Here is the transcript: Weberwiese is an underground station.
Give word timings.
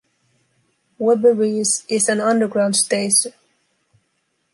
Weberwiese 0.99 1.85
is 1.87 2.09
an 2.09 2.21
underground 2.21 2.75
station. 2.75 3.33